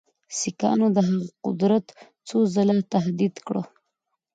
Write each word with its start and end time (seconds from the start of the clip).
سیکهانو 0.39 0.87
د 0.95 0.97
هغه 1.07 1.25
قدرت 1.45 1.85
څو 2.27 2.37
ځله 2.53 2.75
تهدید 2.93 3.35
کړ. 3.47 3.55